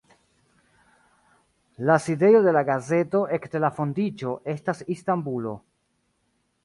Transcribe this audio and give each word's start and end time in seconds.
La 1.89 1.97
sidejo 2.05 2.41
de 2.47 2.53
la 2.57 2.63
gazeto 2.71 3.21
ekde 3.39 3.61
la 3.67 3.71
fondiĝo 3.81 4.35
estas 4.55 4.83
Istanbulo. 4.97 5.55